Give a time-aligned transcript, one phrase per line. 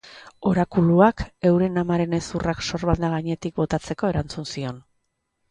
[0.51, 4.83] Orakuluak, euren amaren hezurrak sorbalda gainetik botatzeko erantzun zion.